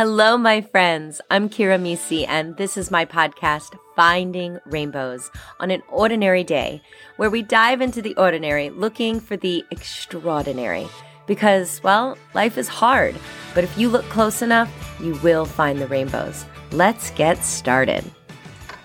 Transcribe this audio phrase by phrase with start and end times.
[0.00, 1.20] Hello, my friends.
[1.30, 5.30] I'm Kira Misi, and this is my podcast, Finding Rainbows,
[5.60, 6.80] on an ordinary day,
[7.18, 10.88] where we dive into the ordinary looking for the extraordinary.
[11.26, 13.14] Because, well, life is hard,
[13.54, 16.46] but if you look close enough, you will find the rainbows.
[16.72, 18.02] Let's get started.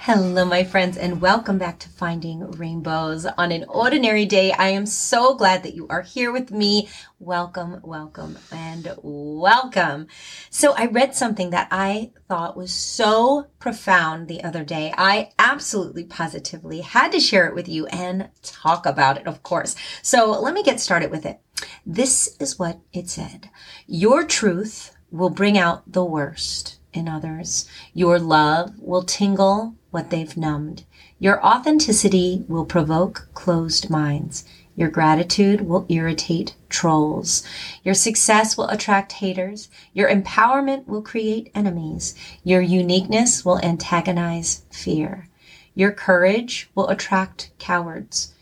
[0.08, 4.52] Hello, my friends, and welcome back to Finding Rainbows on an ordinary day.
[4.52, 6.90] I am so glad that you are here with me.
[7.18, 10.06] Welcome, welcome, and welcome.
[10.52, 14.94] So, I read something that I thought was so profound the other day.
[14.96, 19.76] I absolutely positively had to share it with you and talk about it, of course.
[20.04, 21.40] So, let me get started with it.
[21.84, 23.50] This is what it said
[23.88, 27.68] Your truth will bring out the worst in others.
[27.94, 30.84] Your love will tingle what they've numbed.
[31.20, 34.46] Your authenticity will provoke closed minds.
[34.76, 37.44] Your gratitude will irritate trolls.
[37.84, 39.70] Your success will attract haters.
[39.94, 42.14] Your empowerment will create enemies.
[42.44, 45.30] Your uniqueness will antagonize fear.
[45.74, 48.34] Your courage will attract cowards.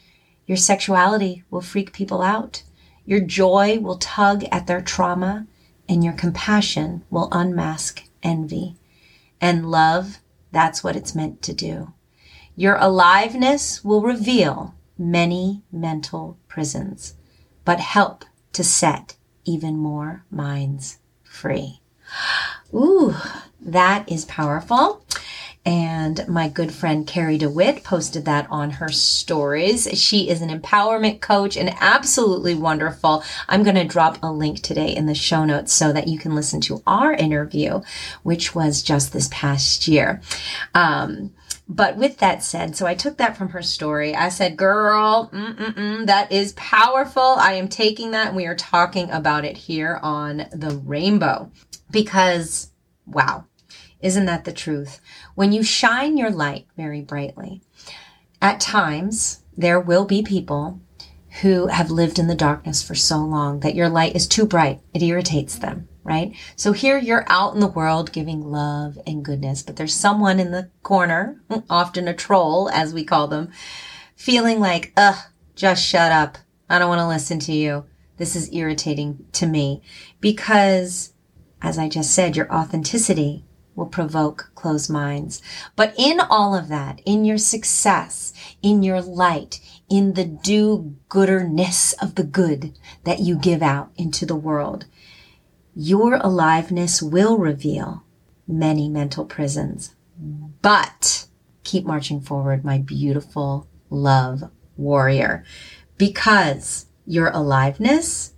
[0.47, 2.63] Your sexuality will freak people out.
[3.05, 5.45] Your joy will tug at their trauma.
[5.87, 8.75] And your compassion will unmask envy.
[9.41, 10.19] And love
[10.51, 11.93] that's what it's meant to do.
[12.55, 17.15] Your aliveness will reveal many mental prisons,
[17.65, 18.23] but help
[18.53, 21.81] to set even more minds free.
[22.73, 23.15] Ooh,
[23.59, 25.03] that is powerful.
[25.65, 29.87] And my good friend Kari DeWitt posted that on her stories.
[29.93, 33.23] She is an empowerment coach and absolutely wonderful.
[33.47, 36.35] I'm going to drop a link today in the show notes so that you can
[36.35, 37.81] listen to our interview,
[38.23, 40.21] which was just this past year.
[40.75, 41.33] Um,
[41.67, 44.13] but with that said, so I took that from her story.
[44.13, 47.35] I said, girl, that is powerful.
[47.39, 51.51] I am taking that and we are talking about it here on the rainbow
[51.89, 52.69] because
[53.05, 53.45] wow,
[54.03, 54.99] isn't that the truth?
[55.33, 57.61] When you shine your light very brightly,
[58.41, 60.81] at times there will be people
[61.41, 64.81] who have lived in the darkness for so long that your light is too bright.
[64.93, 66.35] It irritates them, right?
[66.55, 70.51] So here you're out in the world giving love and goodness, but there's someone in
[70.51, 73.51] the corner, often a troll, as we call them,
[74.15, 75.17] feeling like, ugh,
[75.55, 76.37] just shut up.
[76.69, 77.85] I don't want to listen to you.
[78.17, 79.81] This is irritating to me
[80.19, 81.13] because,
[81.61, 83.43] as I just said, your authenticity
[83.75, 85.41] will provoke closed minds.
[85.75, 91.93] But in all of that, in your success, in your light, in the do gooderness
[91.93, 94.85] of the good that you give out into the world,
[95.75, 98.03] your aliveness will reveal
[98.47, 99.95] many mental prisons.
[100.61, 101.27] But
[101.63, 104.43] keep marching forward, my beautiful love
[104.77, 105.43] warrior,
[105.97, 108.33] because your aliveness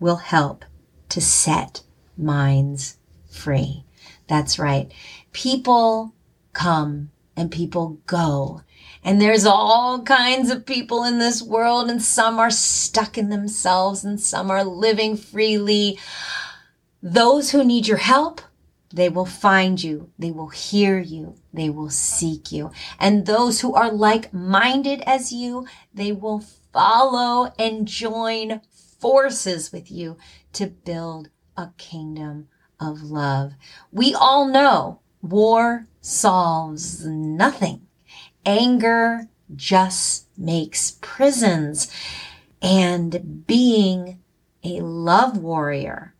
[0.00, 0.64] will help
[1.10, 1.82] to set
[2.16, 2.98] minds
[3.30, 3.84] free.
[4.28, 4.92] That's right.
[5.32, 6.14] People
[6.52, 8.62] come and people go.
[9.02, 14.04] And there's all kinds of people in this world, and some are stuck in themselves,
[14.04, 15.98] and some are living freely.
[17.02, 18.40] Those who need your help,
[18.92, 20.10] they will find you.
[20.18, 21.36] They will hear you.
[21.52, 22.70] They will seek you.
[22.98, 26.40] And those who are like minded as you, they will
[26.72, 28.60] follow and join
[28.98, 30.16] forces with you
[30.54, 32.48] to build a kingdom
[32.80, 33.54] of love.
[33.92, 37.86] We all know war solves nothing.
[38.46, 41.90] Anger just makes prisons.
[42.60, 44.20] And being
[44.64, 46.14] a love warrior,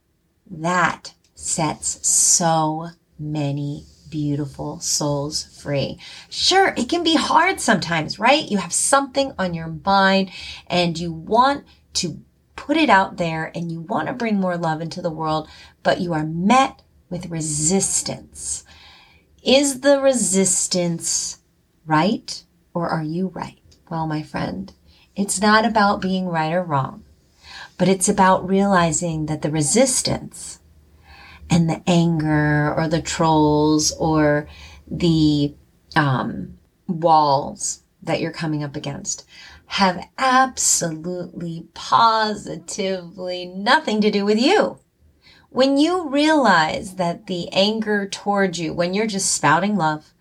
[0.51, 5.99] that sets so many beautiful souls free.
[6.31, 8.51] Sure, it can be hard sometimes, right?
[8.51, 10.31] You have something on your mind
[10.67, 11.65] and you want
[11.95, 12.21] to
[12.57, 15.49] put it out there and you want to bring more love into the world,
[15.89, 18.63] but you are met with resistance.
[19.43, 21.39] Is the resistance
[21.87, 22.45] right
[22.75, 23.63] or are you right?
[23.89, 24.71] Well, my friend,
[25.17, 27.05] it's not about being right or wrong,
[27.79, 30.59] but it's about realizing that the resistance
[31.49, 34.47] and the anger or the trolls or
[34.87, 35.55] the
[35.97, 39.25] um, walls that you're coming up against
[39.69, 44.81] have absolutely positively nothing to do with you.
[45.51, 50.13] When you realize that the anger towards you, when you're just spouting love,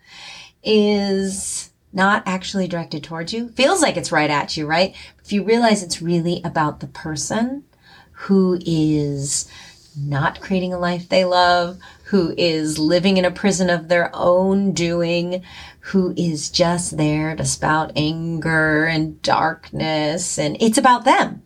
[0.63, 4.95] is not actually directed towards you, feels like it's right at you, right?
[5.23, 7.65] If you realize it's really about the person
[8.11, 9.49] who is
[9.97, 14.71] not creating a life they love, who is living in a prison of their own
[14.71, 15.43] doing,
[15.79, 20.37] who is just there to spout anger and darkness.
[20.37, 21.41] And it's about them.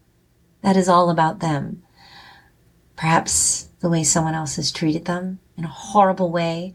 [0.62, 1.81] That is all about them.
[2.95, 6.74] Perhaps the way someone else has treated them in a horrible way.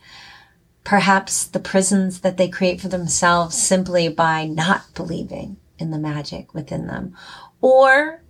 [0.85, 6.53] Perhaps the prisons that they create for themselves simply by not believing in the magic
[6.55, 7.17] within them.
[7.61, 8.23] Or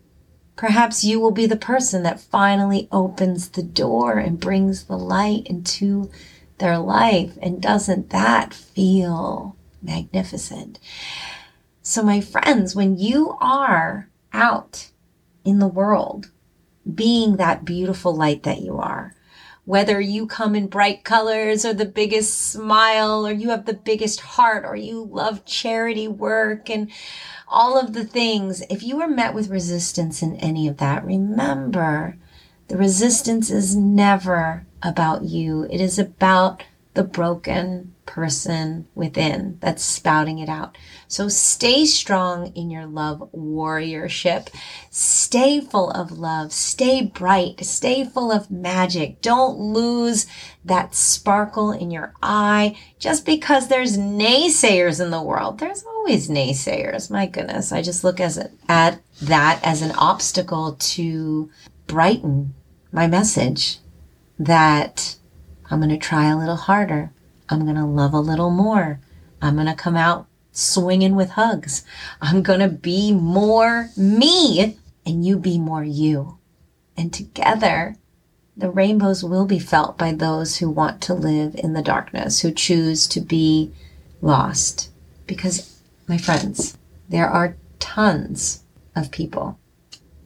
[0.56, 5.46] perhaps you will be the person that finally opens the door and brings the light
[5.46, 6.10] into
[6.58, 7.36] their life.
[7.42, 10.78] And doesn't that feel magnificent?
[11.82, 14.90] So, my friends, when you are out
[15.44, 16.30] in the world,
[16.94, 19.14] being that beautiful light that you are,
[19.64, 24.20] whether you come in bright colors or the biggest smile or you have the biggest
[24.20, 26.90] heart or you love charity work and
[27.48, 32.16] all of the things, if you are met with resistance in any of that, remember
[32.68, 35.64] the resistance is never about you.
[35.64, 36.62] It is about
[36.96, 40.78] the broken person within that's spouting it out.
[41.08, 44.48] So stay strong in your love warriorship.
[44.90, 46.54] Stay full of love.
[46.54, 47.62] Stay bright.
[47.66, 49.20] Stay full of magic.
[49.20, 50.26] Don't lose
[50.64, 55.58] that sparkle in your eye just because there's naysayers in the world.
[55.58, 57.10] There's always naysayers.
[57.10, 57.72] My goodness.
[57.72, 58.38] I just look as
[58.68, 61.50] at that as an obstacle to
[61.86, 62.54] brighten
[62.90, 63.80] my message
[64.38, 65.16] that
[65.70, 67.12] I'm going to try a little harder.
[67.48, 69.00] I'm going to love a little more.
[69.40, 71.84] I'm going to come out swinging with hugs.
[72.20, 76.38] I'm going to be more me and you be more you.
[76.96, 77.96] And together,
[78.56, 82.50] the rainbows will be felt by those who want to live in the darkness, who
[82.52, 83.72] choose to be
[84.22, 84.90] lost.
[85.26, 85.78] Because,
[86.08, 86.78] my friends,
[87.08, 88.62] there are tons
[88.94, 89.58] of people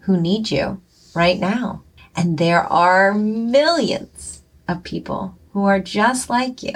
[0.01, 0.81] who need you
[1.15, 1.83] right now.
[2.15, 4.40] And there are millions
[4.71, 6.75] of people who are just like you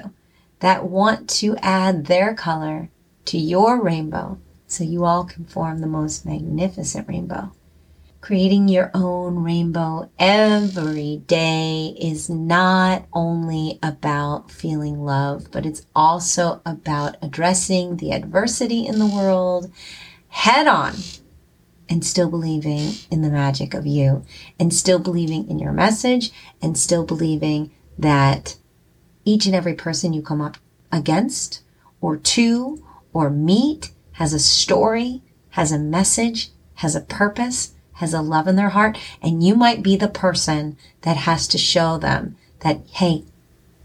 [0.60, 2.90] that want to add their color
[3.24, 7.52] to your rainbow so you all can form the most magnificent rainbow.
[8.20, 16.62] Creating your own rainbow every day is not only about feeling love, but it's also
[16.64, 19.70] about addressing the adversity in the world
[20.28, 20.94] head on
[21.88, 24.24] and still believing in the magic of you
[24.58, 26.32] and still believing in your message
[26.62, 28.56] and still believing that
[29.24, 30.58] each and every person you come up
[30.92, 31.62] against
[32.00, 38.20] or to or meet has a story, has a message, has a purpose, has a
[38.20, 38.98] love in their heart.
[39.22, 43.24] And you might be the person that has to show them that, hey,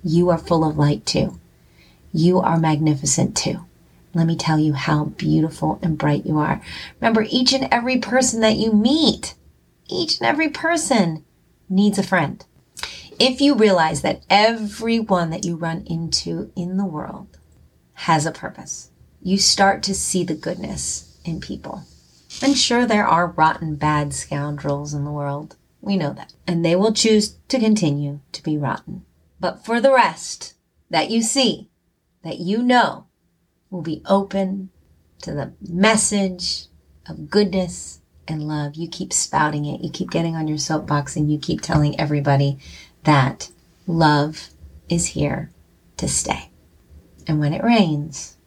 [0.04, 1.40] you are full of light too.
[2.12, 3.66] You are magnificent too.
[4.14, 6.62] Let me tell you how beautiful and bright you are.
[7.00, 9.36] Remember, each and every person that you meet,
[9.88, 11.24] each and every person
[11.70, 12.44] needs a friend
[13.20, 17.38] if you realize that everyone that you run into in the world
[17.94, 21.84] has a purpose, you start to see the goodness in people.
[22.42, 25.58] And sure, there are rotten, bad scoundrels in the world.
[25.82, 26.34] We know that.
[26.48, 29.06] And they will choose to continue to be rotten.
[29.40, 30.56] But for the rest
[30.90, 31.70] that you see,
[32.24, 33.08] that you know,
[33.70, 34.70] will be open
[35.22, 36.66] to the message
[37.08, 38.76] of goodness and love.
[38.76, 39.82] You keep spouting it.
[39.82, 42.60] You keep getting on your soapbox and you keep telling everybody
[43.04, 43.50] that
[43.88, 44.50] love
[44.90, 45.52] is here
[45.98, 46.50] to stay.
[47.28, 48.38] And when it rains,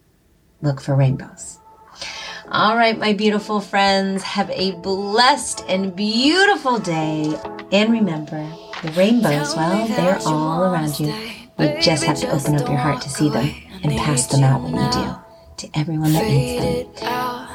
[0.61, 1.59] look for rainbows.
[2.49, 7.39] All right, my beautiful friends, have a blessed and beautiful day.
[7.71, 8.47] And remember,
[8.83, 11.07] the rainbows, well, they're all around you.
[11.57, 13.49] You just have to open up your heart to see them
[13.83, 15.15] and pass them out when you do
[15.57, 17.07] to everyone that needs them.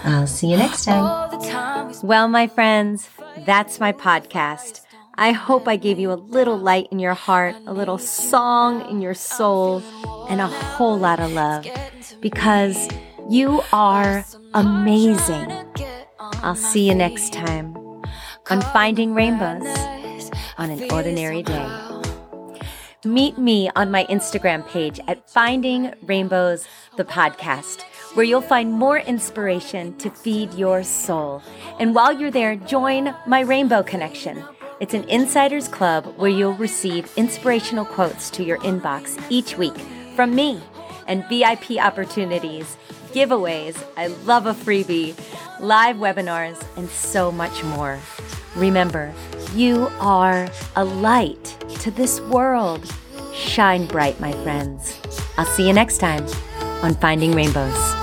[0.05, 1.93] I'll see you next time.
[2.03, 3.09] Well, my friends,
[3.45, 4.81] that's my podcast.
[5.21, 9.03] I hope I gave you a little light in your heart, a little song in
[9.03, 9.83] your soul,
[10.29, 11.67] and a whole lot of love
[12.21, 12.89] because
[13.29, 15.53] you are amazing.
[16.21, 17.77] I'll see you next time
[18.49, 19.67] on Finding Rainbows
[20.57, 21.69] on an Ordinary Day.
[23.05, 26.65] Meet me on my Instagram page at Finding Rainbows,
[26.97, 27.83] the podcast,
[28.15, 31.43] where you'll find more inspiration to feed your soul.
[31.81, 34.45] And while you're there, join my Rainbow Connection
[34.81, 39.77] it's an insiders club where you'll receive inspirational quotes to your inbox each week
[40.15, 40.61] from me
[41.09, 42.77] and VIP opportunities,
[43.13, 45.19] giveaways, I love a freebie,
[45.59, 47.99] live webinars, and so much more.
[48.55, 49.13] Remember,
[49.55, 51.45] you are a light
[51.81, 52.89] to this world.
[53.35, 54.99] Shine bright, my friends.
[55.37, 56.27] I'll see you next time
[56.83, 57.98] on Finding Rainbows.